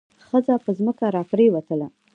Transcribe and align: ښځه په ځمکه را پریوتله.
ښځه 0.27 0.55
په 0.63 0.71
ځمکه 0.77 1.05
را 1.15 1.23
پریوتله. 1.29 1.87